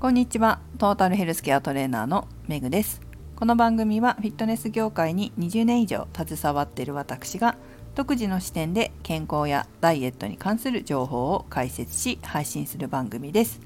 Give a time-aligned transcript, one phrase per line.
[0.00, 0.60] こんにちは。
[0.78, 3.02] トータルヘルスケアトレーナーのメグです。
[3.36, 7.58] この番組はフィットネス業界に20年以上携わっている私が
[7.94, 13.60] 独自の視点で健康やダイエットに関する情報を解説し配信する番組です。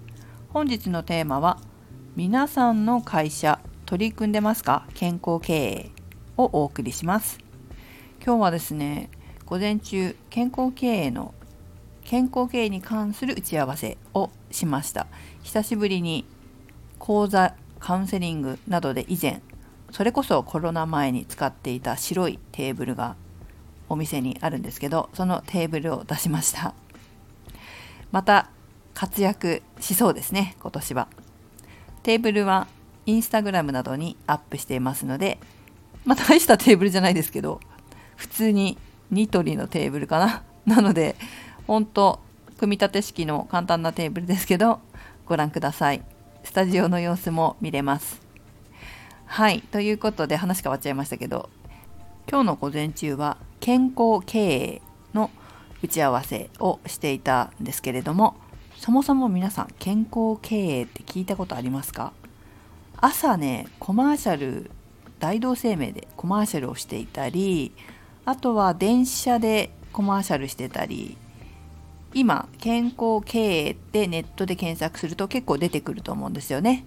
[0.49, 1.61] 本日のテーマは
[2.17, 4.89] 皆さんの会社取り組んでますか？
[4.95, 5.91] 健康経営
[6.37, 7.39] をお送りします。
[8.27, 9.09] 今日はですね
[9.47, 11.33] 午前中健康経営の
[12.03, 15.07] 健康経営に関する打ち合わせをしました。
[15.43, 16.27] 久しぶりに
[17.05, 19.43] 講座カウンセリングなどで以前
[19.91, 23.15] それこそコロナ前に使っていた白いテーブルが
[23.91, 26.73] お店にあるんですけどそのテーブルを出しました。
[28.11, 28.49] また
[28.95, 31.09] 活躍しそうですね今年は。
[32.05, 32.69] テーブルは
[33.05, 35.39] インスタグラムなどにアップしていますので
[36.07, 37.61] まあ大したテーブルじゃないですけど
[38.17, 38.79] 普通に
[39.11, 40.43] ニトリのテーブルかな。
[40.65, 41.17] なので
[41.67, 42.21] 本当
[42.57, 44.81] 組み立て式の簡単なテーブルですけど
[45.27, 46.03] ご覧ください。
[46.45, 48.21] スタジオの様子も見れます。
[49.25, 51.49] はいということで話変わっちゃいましたけど
[52.31, 54.83] 今日の午前中は健康経営
[55.15, 55.31] の
[55.83, 58.37] 打ち合わせをしていたんですけれども
[58.77, 62.13] そもそも皆さん健康経営って聞いたことありますか？
[62.99, 64.71] 朝ねコマーシャル
[65.19, 67.73] 大同生命でコマーシャルをしていたり
[68.27, 71.17] あとは電車でコマーシャルしてたり
[72.15, 76.87] 今健康経営ってネットで検索すると結構出てくると思うんですよね。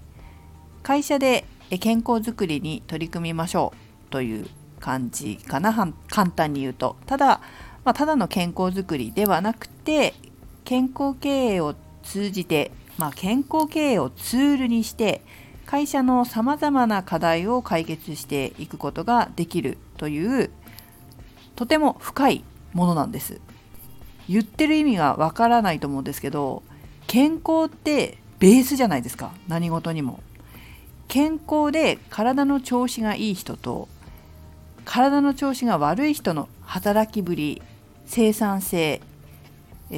[0.84, 1.44] 会社で
[1.82, 3.74] 健康づくりに取り組みましょ
[4.08, 4.48] うという
[4.80, 5.94] 感じかな。
[6.08, 6.96] 簡単に言うと。
[7.06, 7.42] ただ、
[7.84, 10.14] まあ、ただの健康づくりではなくて
[10.64, 15.22] 健康経営を通じて、まあ、健康経営をツールにして
[15.66, 20.50] 会社のさまざまな課題を解決していくことができるという
[21.58, 23.42] とても深いものなんです。
[24.30, 26.64] 言ってる意味がわからないと思うんですけど
[27.08, 29.32] 健康ってベースじゃないですか。
[29.48, 30.20] 何事にも。
[31.08, 33.88] 健康で体の調子がいい人と
[34.84, 37.62] 体の調子が悪い人の働きぶり
[38.06, 39.02] 生産性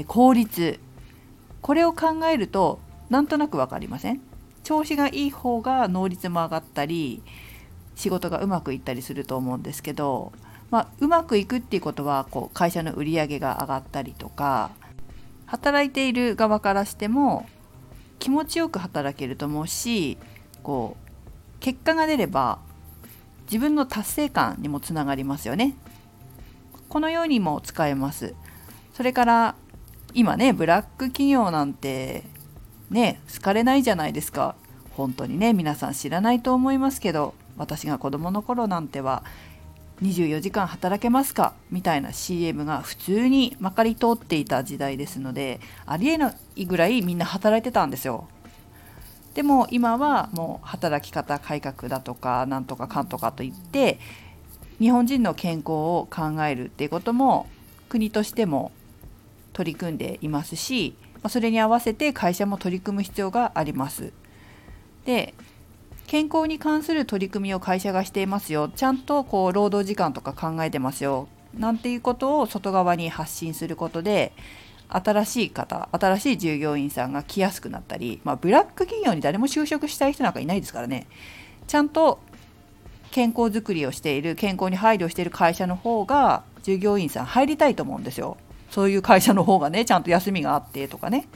[0.08, 0.80] 効率
[1.62, 2.80] これを考えると
[3.10, 4.22] なんとなく分かりません？
[4.64, 7.24] 調子がいい方が能率も上がったり
[7.96, 10.32] 仕事がうまくいったりすると思うんですけど
[10.72, 14.72] まあ、うまくいくっていうことはこう会社の売り上げが上がったりとか
[15.48, 17.48] 働いている側からしても
[18.20, 20.18] 気持ちよく働けると思うし
[20.62, 21.10] こう
[21.60, 22.60] 結果が出れば
[23.46, 25.76] 自分の達成感にもつながりますよね。
[26.88, 28.36] このようにも使えます。
[28.94, 29.56] それから
[30.14, 32.24] 今ねブラック企業なんて
[32.92, 34.56] ね好かれないじゃないですか
[34.92, 39.24] 本当にね皆さん知らないと思いますけど私が子供の頃なんては
[40.02, 41.54] 24時間働けますか？
[41.72, 48.30] みたいな CM が普通にまかり通っていた時代ですのでありえないぐらいみんな働いてたんですよ。
[49.34, 54.00] でも今はもう働き方改革だとかなんとかかんとかといって
[54.80, 57.48] 日本人の健康を考えるっていうことも
[57.90, 58.72] 国としても
[59.54, 60.96] 取り組んでいますし
[61.28, 64.14] それに合わせて会社も取り組む必要があります。
[65.06, 65.34] で
[66.10, 68.68] 健康に関する取り組みを会社がしていますよ。
[68.76, 71.28] ちゃんとこう労働時間とか考えてますよ。
[71.54, 74.34] なんていうことを外側に発信することで
[74.88, 81.06] 新しい方新しい従業員さんが来やすくなったり、まあ、ブラック企業に誰も就職したい人なんかいないですからね。
[81.68, 82.20] ちゃんと
[83.12, 88.38] 健康づくりをしている健康に配慮している会社の方が従業員さん入りたいと思うんですよ。
[88.72, 91.28] そういう会社の方がねちゃんと休みがあってとかね。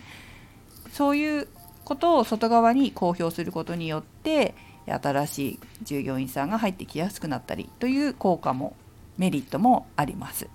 [0.91, 1.47] そういう
[1.85, 4.55] ことを外側に公表することによって
[4.85, 8.75] 新しい従業員さんが入ってきやすくなったりという効果も
[9.17, 10.47] メリットもあります。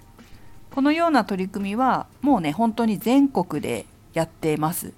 [0.71, 4.93] このような取り組みはもうね本当に全国でやっています。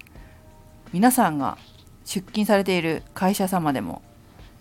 [0.93, 1.57] 皆さんが
[2.05, 4.01] 出勤されている会社様でも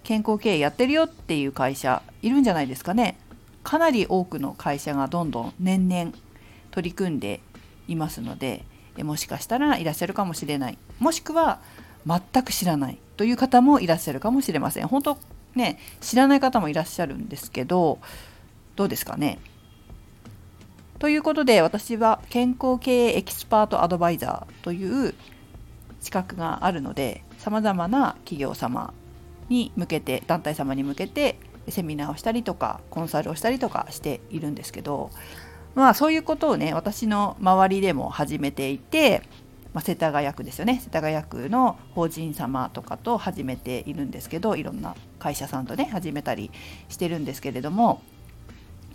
[0.05, 3.19] 健康経営やってるよっていう会社いるんじゃないですかね。
[3.63, 6.13] かなり多くの会社がどんどん年々
[6.71, 7.41] 取り組んで
[7.89, 8.65] いますので
[9.03, 10.79] もしかしたらいらっしゃるかもしれない。
[10.99, 11.61] もしくは
[12.07, 14.87] 全く知らないという方もいらっしゃるかもしれません。
[14.87, 15.19] 本当
[15.55, 17.99] ね知らない方もいらっしゃるんですけど
[18.77, 19.39] どうですかね？
[20.99, 25.15] ということで私は健康経営エキスパートアドバイザーという
[26.01, 28.93] 資格があるのでさまざまな企業様
[29.49, 31.39] に向けて団体様に向けて
[31.69, 35.11] セミナーをしたりとかコンサルをしたりとかしているんですけど
[35.75, 39.23] まあそういうことをね私の周りでも始めていて、
[39.73, 46.51] まあ、世田谷区ですよね世田谷区の法人様とかと始めているんですけどいろんな会社さんとね始めたり
[46.89, 48.03] してるんですけれども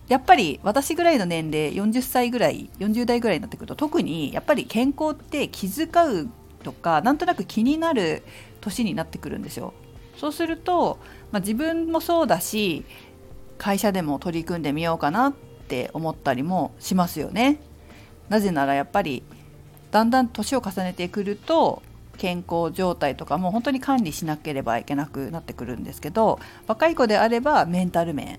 [0.08, 6.30] やっぱり私ぐらいの年齢40歳ぐらい40代ぐらいになってくると特にやっぱり健康って気遣う
[6.62, 8.22] とかなんとなく気になる
[8.60, 9.72] 年になってくるんですよ。
[10.16, 10.98] そうすると、
[11.30, 12.84] まあ、自分もそうだし
[13.58, 15.34] 会社でも取り組んでみようかなっ
[15.66, 17.58] って思ったりもしますよね。
[18.28, 19.24] なぜならやっぱり
[19.90, 21.82] だんだん年を重ねてくると
[22.18, 28.38] 健康状態とかも本当に管理しなければいけなくなってくるんですけど若い子であればメンタル面。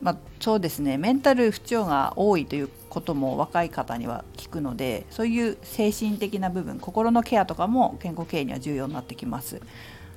[0.00, 0.96] まあ、そうですね。
[0.96, 9.60] メンタル不調が多いということも若い方には聞くのでそういう精神的な部分心のケアとかも健康経営には重要になってきます。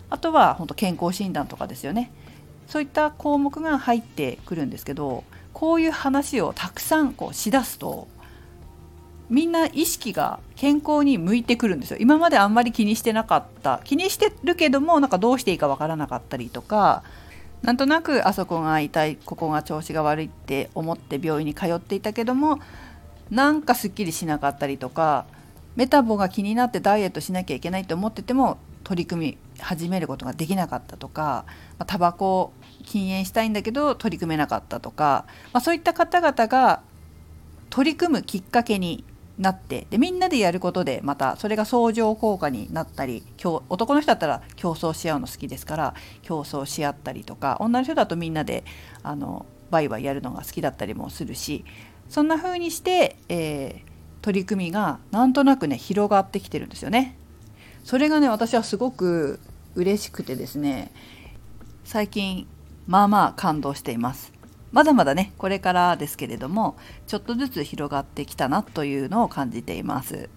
[0.09, 2.11] あとは本当健康診断とかですよね。
[2.67, 5.23] そういった項目が入ってくるんですけど
[5.53, 8.07] こういう話をたくさんこうしだすと
[9.29, 11.97] みんな意識が健康に向いてくるんですよ。
[11.99, 13.81] 今まであんまり気にしてなかった。
[13.83, 17.03] 気にしてるけどもなんかどうしていいかわからなかったりとか
[17.63, 22.59] なんとなくあそこが痛いここが調子が悪いって思って病院に通っていたけども
[23.31, 25.25] なんかすっきりしなかったりとか
[25.75, 31.45] メタボが気になってダイエットしなきゃいけないと思ってても取り組み始めることができなかったとか
[31.87, 32.53] タバコを
[32.85, 36.81] 禁煙したいんだけど取り組めなかったとか、まあ、そういった方々が
[37.69, 39.03] 取り組むきっかけに
[39.37, 48.63] なってでみんなでやることでまたそれが相乗効果になったり男の人だったら競争し合うの好きですから競争し合ったりとか女の人だとみんなで
[49.01, 51.65] あのワイワイやるのが好きだったりもするし
[52.09, 57.17] そんな風にして、えー、取り組みがなんとなくね広がってきてるんですよね。
[57.83, 59.39] それがね私はすごく
[59.75, 60.91] 嬉しくてですね
[61.83, 62.47] 最近
[62.87, 64.33] まあまあ感動しています。
[64.73, 66.75] まだまだねこれからですけれども
[67.05, 70.29] ちょっとずつ広がってきたなというのを感じています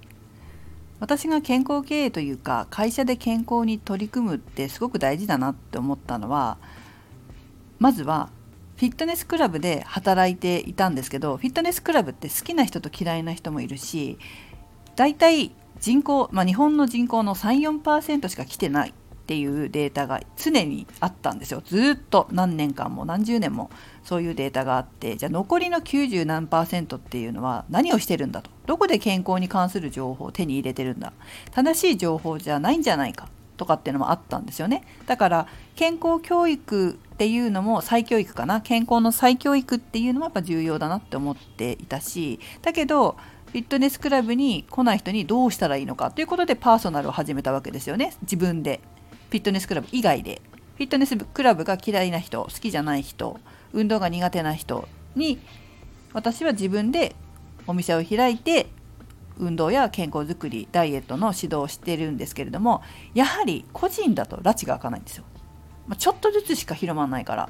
[1.00, 6.58] 私が健康経営というか会社で健康に取り組むってすごく大事だなって思ったのは
[7.78, 8.28] まずは
[8.76, 14.18] フィットネスクラブで働いていたんですけどフィットネスクラブって好きな人と嫌いな人もいるし
[14.96, 15.50] 大体
[15.86, 18.92] 人口、まあ、日本の人口の34%しか来てないっ
[19.26, 21.62] ていうデータが常にあったんですよ。
[21.64, 23.70] ずっと何年間も何十年も
[24.02, 25.16] そういうデータがあって。
[25.16, 28.50] じゃあ残りの90何パーセントっていうのは何をしてるんだと。
[28.66, 31.12] どこで健康に関する情報を手に入れてるんだ。
[31.52, 34.82] 正しい情報じゃないんじゃないかとかっていうのもあったんですよね。
[35.06, 35.46] だから
[35.76, 38.60] 健康教育っていうのも再教育かな。
[38.60, 42.40] 健康の再教育っていうのもやっぱ重要だなって思っていたし。
[42.62, 43.16] だけど
[43.56, 48.12] フィットネスクラブに来ない人にどうしたらいいのかということでパーソナルを始めたわけですよね。
[48.20, 48.80] 自分で。
[49.30, 50.42] フィットネスクラブ以外で。
[50.76, 53.40] フィットネスクラブが嫌いな人好きじゃない人
[53.72, 55.38] 運動が苦手な人に
[56.12, 57.16] 私は自分で
[57.66, 58.66] お店を開いて
[59.38, 62.82] 運動や健康づくりダイエットの指導をしてるんですけれども
[63.14, 65.24] やはり個人だと拉致が開かないんですよ、
[65.86, 67.48] まあ、ちょっとずつしか広まらないから。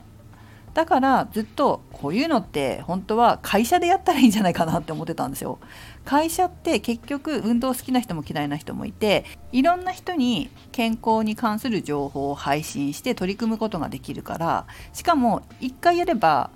[0.76, 5.58] だからずっとこういうのって本当は会社でやったらいいんじゃないかなって思ってたんですよ。
[6.04, 16.50] 会社って結局運動好きな人も嫌いな人もいていろんな人に健康に関する情報を配信して取り組むことができるからしかも1回やれば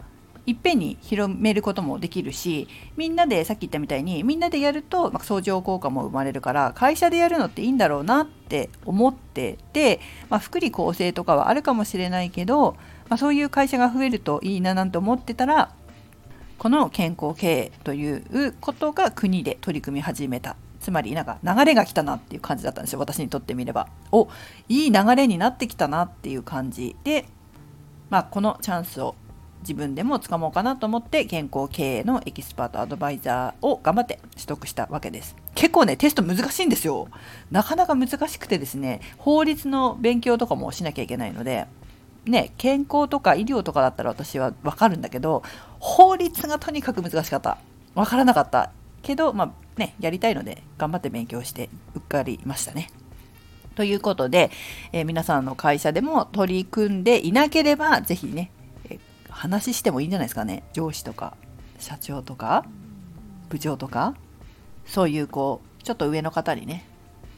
[0.51, 12.77] いっぺんに広めることもできるしみんなでさっき言ったみたいにみんなでやると、まあ、相乗効果も生まれるから会社でやるのっていいんだろうなって思ってて、まあ、福利厚生とかはあるかもしれないけど
[13.11, 15.75] まあ、そういう会社が増えるといいななんて思ってたら
[16.59, 20.57] この健康経営ということが国で取り組み始めた。
[20.81, 23.89] つまりなんか流れが来たなっていう感じだったんですよ私にとってみれば。
[24.13, 24.29] お
[24.69, 27.27] いい流れになってきたなっていう感じで、
[28.09, 29.15] まあ、このチャンスを
[29.61, 35.37] 自分でもつかもうかなと思って健康経営のエキスパートアドバイザーを頑張って取得したわけです。
[35.55, 37.09] 結構ねテスト難しいんですよ。
[37.51, 41.67] なかなか難しくてですね法律の勉強とかもしなきゃいけないので
[42.27, 45.43] ね、健康とか医療とかだったら私は分かるんだけど
[45.79, 47.59] 法律がとにかく難しかった。
[47.95, 48.71] 分からなかった
[49.03, 52.91] けど、まあね、やりたいので頑張って勉強して受かりましたね。
[53.75, 54.51] ということで、
[54.93, 58.51] えー、皆さんの会社でも取り組んでいなければ是非ね、
[59.41, 61.35] 話してもいいんじゃないですかね上司とか
[61.79, 62.67] 社長とか
[63.49, 64.15] 部長とか
[64.85, 66.85] そういうこうちょっと上の方にね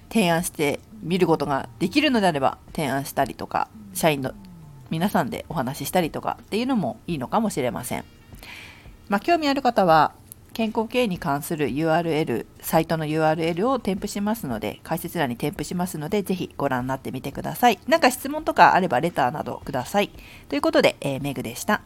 [0.08, 4.32] 提案してみることができるのであれば提案したりとか社員の
[4.90, 8.04] 皆さんでお話ししたりとかっていうのもいいのかもしれません。
[9.08, 10.12] まあ、興味ある方は
[10.52, 17.78] 健康経営に関する URL、サイトの URL を添付しますので、解説欄に添付しますので、ぜひご覧になってみてください。
[17.88, 20.10] なんか質問とかあればレターなどください。
[20.48, 21.82] ということで、えー、メグでした。